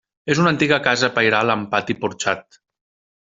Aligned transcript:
És 0.35 0.39
una 0.43 0.49
antiga 0.51 0.79
casa 0.87 1.09
pairal 1.19 1.55
amb 1.57 1.69
pati 1.75 1.97
porxat. 2.07 2.59